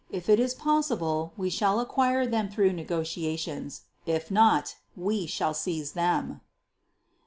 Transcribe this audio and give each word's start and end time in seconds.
If 0.09 0.29
it 0.29 0.39
is 0.39 0.55
possible, 0.55 1.31
we 1.37 1.51
shall 1.51 1.79
acquire 1.79 2.25
them 2.25 2.49
through 2.49 2.73
negotiations, 2.73 3.83
if 4.07 4.31
not, 4.31 4.77
we 4.97 5.27
shall 5.27 5.53
seize 5.53 5.91
them." 5.91 6.41